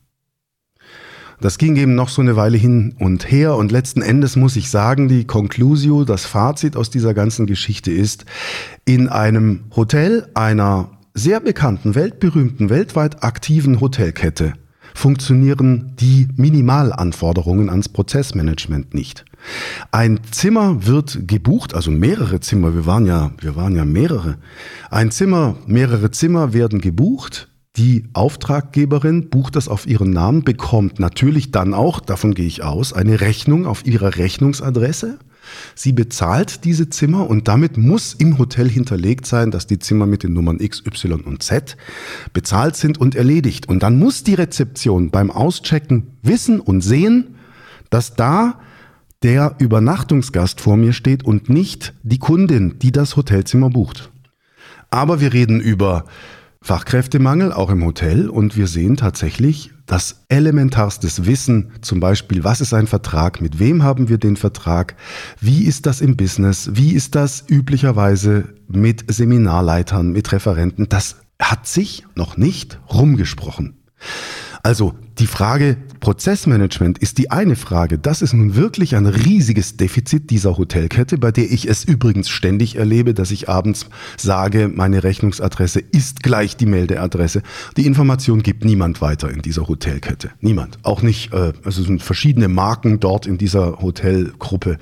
Das 1.40 1.58
ging 1.58 1.76
eben 1.76 1.94
noch 1.94 2.08
so 2.08 2.22
eine 2.22 2.36
Weile 2.36 2.56
hin 2.56 2.94
und 2.98 3.30
her 3.30 3.54
und 3.54 3.70
letzten 3.70 4.02
Endes 4.02 4.34
muss 4.34 4.56
ich 4.56 4.70
sagen, 4.70 5.08
die 5.08 5.26
Conclusio, 5.26 6.04
das 6.04 6.26
Fazit 6.26 6.76
aus 6.76 6.90
dieser 6.90 7.14
ganzen 7.14 7.46
Geschichte 7.46 7.92
ist, 7.92 8.24
in 8.84 9.08
einem 9.08 9.64
Hotel 9.76 10.28
einer 10.34 10.90
sehr 11.12 11.40
bekannten, 11.40 11.94
weltberühmten, 11.94 12.70
weltweit 12.70 13.22
aktiven 13.22 13.80
Hotelkette 13.80 14.54
funktionieren 14.94 15.92
die 16.00 16.28
Minimalanforderungen 16.36 17.68
ans 17.68 17.90
Prozessmanagement 17.90 18.94
nicht. 18.94 19.26
Ein 19.90 20.20
Zimmer 20.30 20.86
wird 20.86 21.28
gebucht, 21.28 21.74
also 21.74 21.90
mehrere 21.90 22.40
Zimmer, 22.40 22.74
wir 22.74 22.86
waren 22.86 23.04
ja, 23.04 23.32
wir 23.40 23.56
waren 23.56 23.76
ja 23.76 23.84
mehrere. 23.84 24.38
Ein 24.90 25.10
Zimmer, 25.10 25.56
mehrere 25.66 26.10
Zimmer 26.10 26.54
werden 26.54 26.80
gebucht 26.80 27.48
die 27.76 28.04
Auftraggeberin 28.12 29.30
bucht 29.30 29.56
das 29.56 29.66
auf 29.66 29.88
ihren 29.88 30.10
Namen, 30.10 30.44
bekommt 30.44 31.00
natürlich 31.00 31.50
dann 31.50 31.74
auch, 31.74 31.98
davon 31.98 32.34
gehe 32.34 32.46
ich 32.46 32.62
aus, 32.62 32.92
eine 32.92 33.20
Rechnung 33.20 33.66
auf 33.66 33.84
ihrer 33.84 34.14
Rechnungsadresse. 34.16 35.18
Sie 35.74 35.92
bezahlt 35.92 36.64
diese 36.64 36.88
Zimmer 36.88 37.28
und 37.28 37.48
damit 37.48 37.76
muss 37.76 38.14
im 38.14 38.38
Hotel 38.38 38.68
hinterlegt 38.68 39.26
sein, 39.26 39.50
dass 39.50 39.66
die 39.66 39.78
Zimmer 39.78 40.06
mit 40.06 40.22
den 40.22 40.32
Nummern 40.32 40.60
X, 40.60 40.82
Y 40.86 41.20
und 41.20 41.42
Z 41.42 41.76
bezahlt 42.32 42.76
sind 42.76 42.98
und 42.98 43.14
erledigt. 43.14 43.68
Und 43.68 43.82
dann 43.82 43.98
muss 43.98 44.24
die 44.24 44.34
Rezeption 44.34 45.10
beim 45.10 45.30
Auschecken 45.30 46.18
wissen 46.22 46.60
und 46.60 46.80
sehen, 46.80 47.36
dass 47.90 48.14
da 48.14 48.60
der 49.22 49.56
Übernachtungsgast 49.58 50.60
vor 50.60 50.76
mir 50.76 50.92
steht 50.92 51.24
und 51.24 51.48
nicht 51.48 51.94
die 52.02 52.18
Kundin, 52.18 52.78
die 52.80 52.92
das 52.92 53.16
Hotelzimmer 53.16 53.70
bucht. 53.70 54.10
Aber 54.90 55.20
wir 55.20 55.32
reden 55.32 55.60
über 55.60 56.04
Fachkräftemangel, 56.64 57.52
auch 57.52 57.68
im 57.68 57.84
Hotel. 57.84 58.30
Und 58.30 58.56
wir 58.56 58.68
sehen 58.68 58.96
tatsächlich 58.96 59.72
das 59.84 60.24
elementarstes 60.30 61.26
Wissen, 61.26 61.72
zum 61.82 62.00
Beispiel, 62.00 62.42
was 62.42 62.62
ist 62.62 62.72
ein 62.72 62.86
Vertrag, 62.86 63.42
mit 63.42 63.58
wem 63.58 63.82
haben 63.82 64.08
wir 64.08 64.16
den 64.16 64.38
Vertrag, 64.38 64.96
wie 65.42 65.64
ist 65.64 65.84
das 65.84 66.00
im 66.00 66.16
Business, 66.16 66.70
wie 66.72 66.92
ist 66.94 67.16
das 67.16 67.44
üblicherweise 67.46 68.54
mit 68.66 69.04
Seminarleitern, 69.12 70.10
mit 70.10 70.32
Referenten. 70.32 70.88
Das 70.88 71.16
hat 71.38 71.66
sich 71.66 72.06
noch 72.14 72.38
nicht 72.38 72.80
rumgesprochen. 72.90 73.76
Also 74.62 74.94
die 75.18 75.26
Frage 75.26 75.76
Prozessmanagement 76.04 76.98
ist 76.98 77.16
die 77.16 77.30
eine 77.30 77.56
Frage. 77.56 77.98
Das 77.98 78.20
ist 78.20 78.34
nun 78.34 78.56
wirklich 78.56 78.94
ein 78.94 79.06
riesiges 79.06 79.78
Defizit 79.78 80.28
dieser 80.28 80.58
Hotelkette, 80.58 81.16
bei 81.16 81.32
der 81.32 81.50
ich 81.50 81.66
es 81.66 81.82
übrigens 81.82 82.28
ständig 82.28 82.76
erlebe, 82.76 83.14
dass 83.14 83.30
ich 83.30 83.48
abends 83.48 83.86
sage, 84.18 84.68
meine 84.68 85.02
Rechnungsadresse 85.02 85.80
ist 85.80 86.22
gleich 86.22 86.58
die 86.58 86.66
Meldeadresse. 86.66 87.40
Die 87.78 87.86
Information 87.86 88.42
gibt 88.42 88.66
niemand 88.66 89.00
weiter 89.00 89.30
in 89.30 89.40
dieser 89.40 89.66
Hotelkette. 89.66 90.30
Niemand. 90.42 90.78
Auch 90.82 91.00
nicht, 91.00 91.32
äh, 91.32 91.54
also 91.64 91.80
es 91.80 91.86
sind 91.86 92.02
verschiedene 92.02 92.48
Marken 92.48 93.00
dort 93.00 93.26
in 93.26 93.38
dieser 93.38 93.80
Hotelgruppe. 93.80 94.76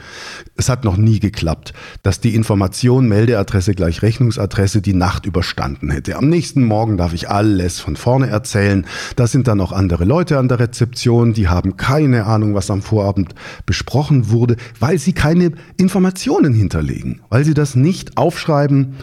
Es 0.57 0.69
hat 0.69 0.83
noch 0.83 0.97
nie 0.97 1.21
geklappt, 1.21 1.73
dass 2.03 2.19
die 2.19 2.35
Information 2.35 3.07
Meldeadresse 3.07 3.75
gleich 3.75 4.03
Rechnungsadresse 4.03 4.83
die 4.83 4.95
Nacht 4.95 5.27
überstanden 5.27 5.91
hätte. 5.91 6.17
Am 6.17 6.29
nächsten 6.29 6.65
Morgen 6.65 6.97
darf 6.97 7.13
ich 7.13 7.31
alles 7.31 7.79
von 7.79 7.95
vorne 7.95 8.27
erzählen. 8.27 8.87
Da 9.15 9.29
sind 9.29 9.47
dann 9.47 9.59
noch 9.59 9.71
andere 9.71 10.05
Leute 10.05 10.22
an 10.31 10.49
der 10.49 10.59
Rezeption, 10.61 11.33
die 11.33 11.49
haben 11.49 11.77
keine 11.77 12.25
Ahnung, 12.27 12.55
was 12.55 12.71
am 12.71 12.83
Vorabend 12.83 13.35
besprochen 13.67 14.31
wurde, 14.31 14.57
weil 14.79 14.99
sie 14.99 15.13
keine 15.13 15.53
Informationen 15.77 16.55
hinterlegen, 16.55 17.21
weil 17.29 17.45
sie 17.45 17.55
das 17.55 17.75
nicht 17.75 18.17
aufschreiben, 18.17 18.95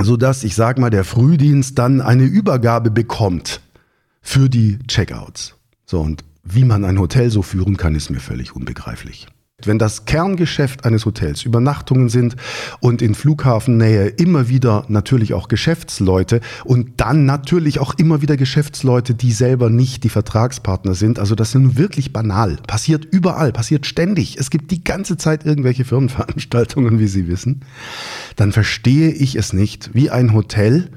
sodass, 0.00 0.44
ich 0.44 0.54
sag 0.54 0.78
mal, 0.78 0.90
der 0.90 1.04
Frühdienst 1.04 1.78
dann 1.78 2.00
eine 2.00 2.24
Übergabe 2.24 2.90
bekommt 2.90 3.60
für 4.22 4.48
die 4.48 4.78
Checkouts. 4.86 5.54
So, 5.86 6.00
und 6.00 6.24
wie 6.44 6.64
man 6.64 6.84
ein 6.84 6.98
Hotel 6.98 7.30
so 7.30 7.42
führen 7.42 7.76
kann, 7.76 7.94
ist 7.94 8.10
mir 8.10 8.20
völlig 8.20 8.54
unbegreiflich. 8.54 9.26
Wenn 9.66 9.78
das 9.78 10.04
Kerngeschäft 10.04 10.84
eines 10.84 11.06
Hotels 11.06 11.44
Übernachtungen 11.44 12.08
sind 12.08 12.36
und 12.80 13.02
in 13.02 13.14
Flughafennähe 13.14 14.06
immer 14.06 14.48
wieder 14.48 14.84
natürlich 14.88 15.34
auch 15.34 15.48
Geschäftsleute 15.48 16.40
und 16.64 17.00
dann 17.00 17.26
natürlich 17.26 17.78
auch 17.78 17.94
immer 17.94 18.22
wieder 18.22 18.36
Geschäftsleute, 18.36 19.14
die 19.14 19.32
selber 19.32 19.70
nicht 19.70 20.04
die 20.04 20.08
Vertragspartner 20.08 20.94
sind, 20.94 21.18
also 21.18 21.34
das 21.34 21.54
ist 21.54 21.76
wirklich 21.76 22.12
banal. 22.12 22.58
Passiert 22.66 23.04
überall, 23.04 23.52
passiert 23.52 23.86
ständig. 23.86 24.36
Es 24.38 24.50
gibt 24.50 24.70
die 24.70 24.84
ganze 24.84 25.16
Zeit 25.16 25.44
irgendwelche 25.44 25.84
Firmenveranstaltungen, 25.84 26.98
wie 26.98 27.06
Sie 27.06 27.28
wissen. 27.28 27.62
Dann 28.36 28.52
verstehe 28.52 29.10
ich 29.10 29.36
es 29.36 29.52
nicht, 29.52 29.90
wie 29.94 30.10
ein 30.10 30.32
Hotel 30.32 30.90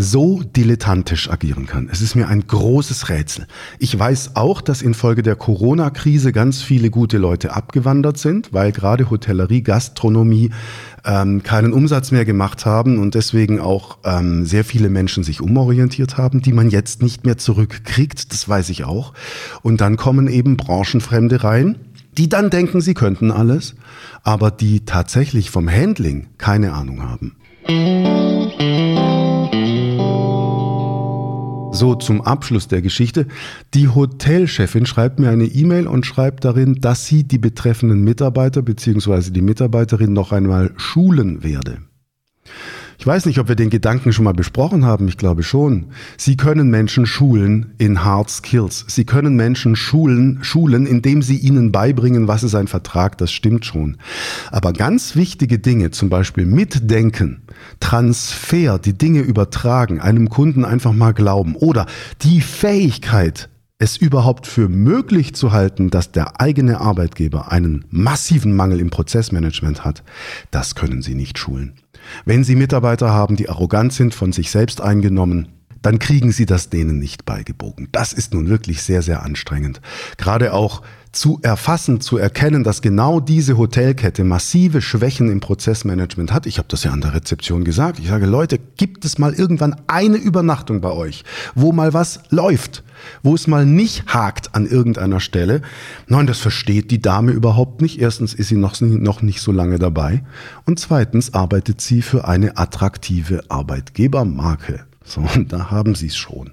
so 0.00 0.42
dilettantisch 0.44 1.28
agieren 1.28 1.66
kann. 1.66 1.88
Es 1.90 2.00
ist 2.00 2.14
mir 2.14 2.28
ein 2.28 2.46
großes 2.46 3.08
Rätsel. 3.08 3.48
Ich 3.80 3.98
weiß 3.98 4.36
auch, 4.36 4.60
dass 4.60 4.80
infolge 4.80 5.24
der 5.24 5.34
Corona-Krise 5.34 6.30
ganz 6.30 6.62
viele 6.62 6.88
gute 6.88 7.18
Leute 7.18 7.54
abgewandert 7.54 8.16
sind, 8.16 8.52
weil 8.52 8.70
gerade 8.70 9.10
Hotellerie, 9.10 9.62
Gastronomie 9.62 10.50
ähm, 11.04 11.42
keinen 11.42 11.72
Umsatz 11.72 12.12
mehr 12.12 12.24
gemacht 12.24 12.64
haben 12.64 13.00
und 13.00 13.16
deswegen 13.16 13.58
auch 13.58 13.98
ähm, 14.04 14.46
sehr 14.46 14.62
viele 14.62 14.88
Menschen 14.88 15.24
sich 15.24 15.40
umorientiert 15.40 16.16
haben, 16.16 16.42
die 16.42 16.52
man 16.52 16.70
jetzt 16.70 17.02
nicht 17.02 17.26
mehr 17.26 17.36
zurückkriegt. 17.36 18.32
Das 18.32 18.48
weiß 18.48 18.68
ich 18.68 18.84
auch. 18.84 19.14
Und 19.62 19.80
dann 19.80 19.96
kommen 19.96 20.28
eben 20.28 20.56
Branchenfremde 20.56 21.42
rein 21.42 21.76
die 22.16 22.28
dann 22.28 22.50
denken, 22.50 22.80
sie 22.80 22.94
könnten 22.94 23.30
alles, 23.30 23.76
aber 24.24 24.50
die 24.50 24.84
tatsächlich 24.84 25.50
vom 25.50 25.70
Handling 25.70 26.26
keine 26.36 26.72
Ahnung 26.72 27.00
haben. 27.02 27.36
So 31.72 31.94
zum 31.94 32.22
Abschluss 32.22 32.68
der 32.68 32.82
Geschichte. 32.82 33.26
Die 33.74 33.88
Hotelchefin 33.88 34.86
schreibt 34.86 35.18
mir 35.18 35.30
eine 35.30 35.44
E-Mail 35.44 35.86
und 35.86 36.06
schreibt 36.06 36.44
darin, 36.44 36.80
dass 36.80 37.06
sie 37.06 37.24
die 37.24 37.38
betreffenden 37.38 38.02
Mitarbeiter 38.02 38.62
bzw. 38.62 39.30
die 39.30 39.42
Mitarbeiterin 39.42 40.12
noch 40.12 40.32
einmal 40.32 40.72
schulen 40.76 41.42
werde. 41.42 41.78
Ich 43.00 43.06
weiß 43.06 43.26
nicht, 43.26 43.38
ob 43.38 43.46
wir 43.46 43.54
den 43.54 43.70
Gedanken 43.70 44.12
schon 44.12 44.24
mal 44.24 44.34
besprochen 44.34 44.84
haben. 44.84 45.06
Ich 45.06 45.16
glaube 45.16 45.44
schon. 45.44 45.86
Sie 46.16 46.36
können 46.36 46.68
Menschen 46.68 47.06
schulen 47.06 47.72
in 47.78 48.04
Hard 48.04 48.28
Skills. 48.28 48.84
Sie 48.88 49.04
können 49.04 49.36
Menschen 49.36 49.76
schulen, 49.76 50.40
schulen, 50.42 50.84
indem 50.84 51.22
sie 51.22 51.36
ihnen 51.36 51.70
beibringen, 51.70 52.26
was 52.26 52.42
ist 52.42 52.56
ein 52.56 52.66
Vertrag. 52.66 53.16
Das 53.16 53.30
stimmt 53.30 53.64
schon. 53.64 53.98
Aber 54.50 54.72
ganz 54.72 55.14
wichtige 55.14 55.60
Dinge, 55.60 55.92
zum 55.92 56.08
Beispiel 56.08 56.44
Mitdenken, 56.44 57.42
Transfer, 57.78 58.80
die 58.80 58.98
Dinge 58.98 59.20
übertragen, 59.20 60.00
einem 60.00 60.28
Kunden 60.28 60.64
einfach 60.64 60.92
mal 60.92 61.12
glauben 61.12 61.54
oder 61.54 61.86
die 62.22 62.40
Fähigkeit, 62.40 63.48
es 63.78 63.96
überhaupt 63.96 64.48
für 64.48 64.68
möglich 64.68 65.36
zu 65.36 65.52
halten, 65.52 65.90
dass 65.90 66.10
der 66.10 66.40
eigene 66.40 66.80
Arbeitgeber 66.80 67.52
einen 67.52 67.84
massiven 67.90 68.56
Mangel 68.56 68.80
im 68.80 68.90
Prozessmanagement 68.90 69.84
hat, 69.84 70.02
das 70.50 70.74
können 70.74 71.00
Sie 71.00 71.14
nicht 71.14 71.38
schulen. 71.38 71.74
Wenn 72.24 72.44
Sie 72.44 72.56
Mitarbeiter 72.56 73.12
haben, 73.12 73.36
die 73.36 73.48
arrogant 73.48 73.92
sind, 73.92 74.14
von 74.14 74.32
sich 74.32 74.50
selbst 74.50 74.80
eingenommen, 74.80 75.57
dann 75.82 75.98
kriegen 75.98 76.32
Sie 76.32 76.46
das 76.46 76.70
denen 76.70 76.98
nicht 76.98 77.24
beigebogen. 77.24 77.88
Das 77.92 78.12
ist 78.12 78.34
nun 78.34 78.48
wirklich 78.48 78.82
sehr, 78.82 79.02
sehr 79.02 79.22
anstrengend. 79.22 79.80
Gerade 80.16 80.52
auch 80.52 80.82
zu 81.12 81.40
erfassen, 81.42 82.00
zu 82.00 82.18
erkennen, 82.18 82.64
dass 82.64 82.82
genau 82.82 83.20
diese 83.20 83.56
Hotelkette 83.56 84.24
massive 84.24 84.82
Schwächen 84.82 85.30
im 85.30 85.40
Prozessmanagement 85.40 86.32
hat. 86.32 86.46
Ich 86.46 86.58
habe 86.58 86.68
das 86.68 86.84
ja 86.84 86.92
an 86.92 87.00
der 87.00 87.14
Rezeption 87.14 87.64
gesagt. 87.64 87.98
Ich 87.98 88.08
sage, 88.08 88.26
Leute, 88.26 88.58
gibt 88.76 89.04
es 89.04 89.18
mal 89.18 89.32
irgendwann 89.32 89.76
eine 89.86 90.16
Übernachtung 90.16 90.80
bei 90.80 90.90
euch, 90.90 91.24
wo 91.54 91.72
mal 91.72 91.94
was 91.94 92.20
läuft, 92.30 92.84
wo 93.22 93.34
es 93.34 93.46
mal 93.46 93.64
nicht 93.64 94.06
hakt 94.06 94.54
an 94.54 94.66
irgendeiner 94.66 95.20
Stelle? 95.20 95.62
Nein, 96.06 96.26
das 96.26 96.38
versteht 96.38 96.90
die 96.90 97.02
Dame 97.02 97.32
überhaupt 97.32 97.80
nicht. 97.80 98.00
Erstens 98.00 98.34
ist 98.34 98.48
sie 98.48 98.56
noch, 98.56 98.80
noch 98.80 99.22
nicht 99.22 99.40
so 99.40 99.52
lange 99.52 99.78
dabei 99.78 100.22
und 100.66 100.78
zweitens 100.78 101.34
arbeitet 101.34 101.80
sie 101.80 102.02
für 102.02 102.28
eine 102.28 102.58
attraktive 102.58 103.42
Arbeitgebermarke. 103.48 104.87
So, 105.08 105.22
und 105.34 105.52
da 105.52 105.70
haben 105.70 105.94
sie 105.94 106.08
es 106.08 106.16
schon. 106.16 106.52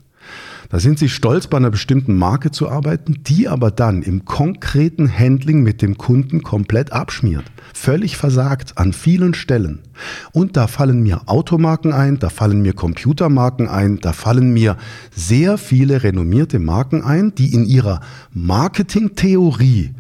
Da 0.70 0.80
sind 0.80 0.98
sie 0.98 1.10
stolz, 1.10 1.48
bei 1.48 1.58
einer 1.58 1.70
bestimmten 1.70 2.18
Marke 2.18 2.50
zu 2.52 2.70
arbeiten, 2.70 3.20
die 3.24 3.48
aber 3.48 3.70
dann 3.70 4.02
im 4.02 4.26
konkreten 4.26 5.12
Handling 5.12 5.62
mit 5.62 5.82
dem 5.82 5.98
Kunden 5.98 6.42
komplett 6.42 6.92
abschmiert. 6.92 7.46
Völlig 7.74 8.18
versagt 8.18 8.78
an 8.78 8.92
vielen 8.94 9.34
Stellen. 9.36 9.84
Und 10.32 10.58
da 10.58 10.68
fallen 10.68 11.04
mir 11.04 11.28
Automarken 11.28 11.94
ein, 11.94 12.18
da 12.18 12.30
fallen 12.30 12.62
mir 12.62 12.74
Computermarken 12.74 13.68
ein, 13.68 14.00
da 14.00 14.14
fallen 14.14 14.54
mir 14.54 14.78
sehr 15.16 15.58
viele 15.58 16.04
renommierte 16.04 16.60
Marken 16.60 17.04
ein, 17.04 17.36
die 17.36 17.54
in 17.54 17.66
ihrer 17.66 18.02
Marketingtheorie 18.34 19.94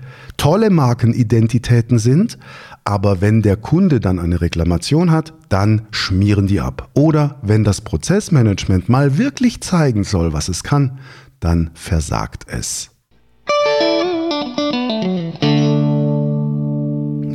tolle 0.45 0.69
Markenidentitäten 0.69 1.97
sind, 1.97 2.37
aber 2.83 3.19
wenn 3.19 3.41
der 3.41 3.57
Kunde 3.57 3.99
dann 3.99 4.19
eine 4.19 4.41
Reklamation 4.41 5.09
hat, 5.09 5.33
dann 5.49 5.87
schmieren 5.89 6.45
die 6.45 6.61
ab. 6.61 6.91
Oder 6.93 7.39
wenn 7.41 7.63
das 7.63 7.81
Prozessmanagement 7.81 8.87
mal 8.87 9.17
wirklich 9.17 9.61
zeigen 9.61 10.03
soll, 10.03 10.33
was 10.33 10.47
es 10.47 10.61
kann, 10.61 10.99
dann 11.39 11.71
versagt 11.73 12.45
es. 12.47 12.91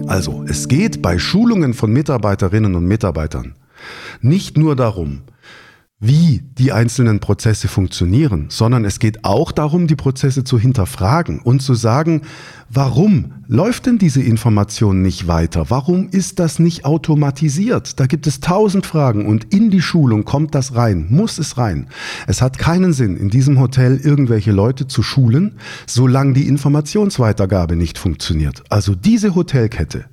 Also, 0.07 0.45
es 0.47 0.69
geht 0.69 1.03
bei 1.03 1.19
Schulungen 1.19 1.75
von 1.75 1.93
Mitarbeiterinnen 1.93 2.77
und 2.77 2.87
Mitarbeitern 2.87 3.57
nicht 4.21 4.57
nur 4.57 4.77
darum, 4.77 5.23
wie 6.03 6.43
die 6.57 6.73
einzelnen 6.73 7.21
Prozesse 7.21 7.69
funktionieren, 7.69 8.47
sondern 8.49 8.87
es 8.87 8.99
geht 8.99 9.27
auch 9.27 9.53
darum, 9.53 9.87
die 9.87 9.97
Prozesse 9.97 10.45
zu 10.45 10.59
hinterfragen 10.59 11.41
und 11.41 11.61
zu 11.61 11.75
sagen, 11.75 12.23
warum 12.71 13.33
läuft 13.49 13.85
denn 13.85 13.99
diese 13.99 14.23
Information 14.23 15.03
nicht 15.03 15.29
weiter? 15.29 15.67
Warum 15.69 16.09
ist 16.09 16.39
das 16.39 16.59
nicht 16.59 16.87
automatisiert? 16.87 18.01
Da 18.01 18.07
gibt 18.07 18.27
es 18.27 18.41
tausend 18.41 18.87
Fragen 18.87 19.27
und 19.27 19.53
in 19.53 19.71
die 19.71 19.83
Schulung 19.83 20.25
kommt 20.25 20.55
das 20.55 20.75
rein, 20.75 21.07
muss 21.11 21.37
es 21.37 21.59
rein. 21.59 21.89
Es 22.27 22.41
hat 22.41 22.57
keinen 22.57 22.95
Sinn, 22.95 23.19
in 23.19 23.29
diesem 23.29 23.61
Hotel 23.61 24.01
irgendwelche 24.03 24.53
Leute 24.53 24.87
zu 24.87 25.03
schulen, 25.03 25.59
solange 25.87 26.33
die 26.33 26.49
Informationsweitergabe 26.49 27.77
nicht 27.77 27.99
funktioniert. 27.99 28.63
Also 28.71 28.95
diese 28.95 29.35
Hotelkette 29.35 30.07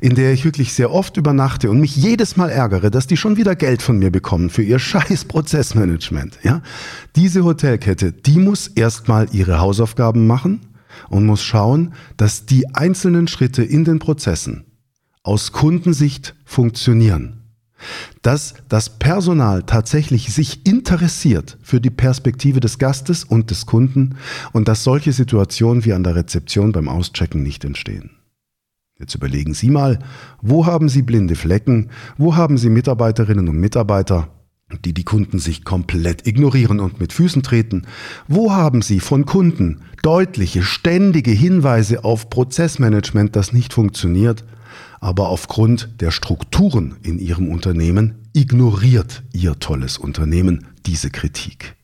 in 0.00 0.14
der 0.14 0.32
ich 0.32 0.44
wirklich 0.44 0.72
sehr 0.74 0.92
oft 0.92 1.16
übernachte 1.16 1.70
und 1.70 1.80
mich 1.80 1.96
jedes 1.96 2.36
Mal 2.36 2.50
ärgere, 2.50 2.90
dass 2.90 3.06
die 3.06 3.16
schon 3.16 3.36
wieder 3.36 3.56
Geld 3.56 3.82
von 3.82 3.98
mir 3.98 4.10
bekommen 4.10 4.50
für 4.50 4.62
ihr 4.62 4.78
scheiß 4.90 5.26
Prozessmanagement. 5.26 6.38
Ja? 6.42 6.62
Diese 7.16 7.44
Hotelkette, 7.44 8.12
die 8.12 8.38
muss 8.38 8.66
erstmal 8.68 9.28
ihre 9.32 9.60
Hausaufgaben 9.60 10.26
machen 10.26 10.60
und 11.08 11.26
muss 11.26 11.42
schauen, 11.42 11.94
dass 12.16 12.46
die 12.46 12.74
einzelnen 12.74 13.28
Schritte 13.28 13.62
in 13.62 13.84
den 13.84 13.98
Prozessen 13.98 14.64
aus 15.22 15.52
Kundensicht 15.52 16.34
funktionieren. 16.44 17.36
Dass 18.20 18.54
das 18.68 18.98
Personal 18.98 19.62
tatsächlich 19.62 20.34
sich 20.34 20.66
interessiert 20.66 21.56
für 21.62 21.80
die 21.80 21.90
Perspektive 21.90 22.60
des 22.60 22.78
Gastes 22.78 23.24
und 23.24 23.50
des 23.50 23.64
Kunden 23.64 24.16
und 24.52 24.68
dass 24.68 24.84
solche 24.84 25.12
Situationen 25.12 25.84
wie 25.86 25.94
an 25.94 26.04
der 26.04 26.14
Rezeption 26.14 26.72
beim 26.72 26.88
Auschecken 26.88 27.42
nicht 27.42 27.64
entstehen. 27.64 28.10
Jetzt 29.00 29.14
überlegen 29.14 29.54
Sie 29.54 29.70
mal, 29.70 29.98
wo 30.42 30.66
haben 30.66 30.90
Sie 30.90 31.00
blinde 31.00 31.34
Flecken? 31.34 31.88
Wo 32.18 32.36
haben 32.36 32.58
Sie 32.58 32.68
Mitarbeiterinnen 32.68 33.48
und 33.48 33.58
Mitarbeiter, 33.58 34.28
die 34.84 34.92
die 34.92 35.04
Kunden 35.04 35.38
sich 35.38 35.64
komplett 35.64 36.26
ignorieren 36.26 36.80
und 36.80 37.00
mit 37.00 37.14
Füßen 37.14 37.42
treten? 37.42 37.86
Wo 38.28 38.52
haben 38.52 38.82
Sie 38.82 39.00
von 39.00 39.24
Kunden 39.24 39.80
deutliche, 40.02 40.62
ständige 40.62 41.30
Hinweise 41.30 42.04
auf 42.04 42.28
Prozessmanagement, 42.28 43.34
das 43.36 43.54
nicht 43.54 43.72
funktioniert? 43.72 44.44
Aber 45.00 45.30
aufgrund 45.30 45.88
der 46.02 46.10
Strukturen 46.10 46.96
in 47.02 47.18
Ihrem 47.18 47.48
Unternehmen 47.48 48.28
ignoriert 48.34 49.22
Ihr 49.32 49.58
tolles 49.58 49.96
Unternehmen 49.96 50.66
diese 50.84 51.08
Kritik. 51.08 51.74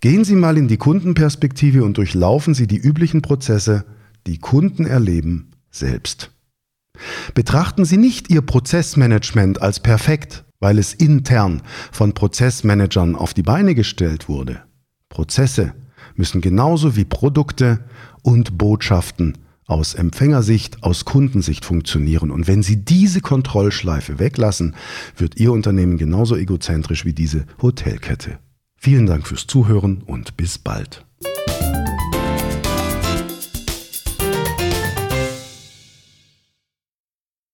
Gehen 0.00 0.22
Sie 0.22 0.36
mal 0.36 0.56
in 0.56 0.68
die 0.68 0.76
Kundenperspektive 0.76 1.82
und 1.82 1.96
durchlaufen 1.96 2.54
Sie 2.54 2.68
die 2.68 2.78
üblichen 2.78 3.22
Prozesse, 3.22 3.84
die 4.28 4.38
Kunden 4.38 4.86
erleben 4.86 5.50
selbst. 5.78 6.30
Betrachten 7.34 7.84
Sie 7.84 7.96
nicht 7.96 8.30
Ihr 8.30 8.42
Prozessmanagement 8.42 9.60
als 9.60 9.80
perfekt, 9.80 10.44
weil 10.60 10.78
es 10.78 10.94
intern 10.94 11.62
von 11.92 12.14
Prozessmanagern 12.14 13.16
auf 13.16 13.34
die 13.34 13.42
Beine 13.42 13.74
gestellt 13.74 14.28
wurde. 14.28 14.62
Prozesse 15.08 15.74
müssen 16.14 16.40
genauso 16.40 16.96
wie 16.96 17.04
Produkte 17.04 17.84
und 18.22 18.56
Botschaften 18.58 19.38
aus 19.66 19.94
Empfängersicht, 19.94 20.82
aus 20.82 21.04
Kundensicht 21.04 21.64
funktionieren. 21.64 22.30
Und 22.30 22.46
wenn 22.46 22.62
Sie 22.62 22.84
diese 22.84 23.20
Kontrollschleife 23.20 24.18
weglassen, 24.18 24.74
wird 25.16 25.36
Ihr 25.36 25.52
Unternehmen 25.52 25.98
genauso 25.98 26.36
egozentrisch 26.36 27.04
wie 27.04 27.12
diese 27.12 27.46
Hotelkette. 27.60 28.38
Vielen 28.76 29.06
Dank 29.06 29.26
fürs 29.26 29.46
Zuhören 29.46 30.02
und 30.02 30.36
bis 30.36 30.58
bald. 30.58 31.05